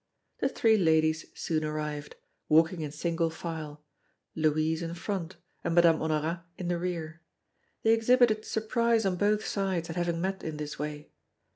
The 0.39 0.49
three 0.49 0.77
ladies 0.79 1.25
soon 1.35 1.63
arrived, 1.63 2.15
walking 2.49 2.81
in 2.81 2.91
single 2.91 3.29
file, 3.29 3.83
Louise 4.33 4.81
in 4.81 4.95
front, 4.95 5.35
and 5.63 5.75
Madame 5.75 5.99
Honorat 6.01 6.43
in 6.57 6.69
the 6.69 6.79
rear. 6.79 7.21
They 7.83 7.93
exhibited 7.93 8.43
surprise 8.43 9.05
on 9.05 9.15
both 9.15 9.45
sides 9.45 9.91
at 9.91 9.97
having 9.97 10.19
met 10.19 10.43
in 10.43 10.57
this 10.57 10.79
way. 10.79 11.11